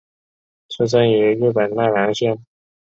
[0.69, 2.43] 出身于日本奈良县。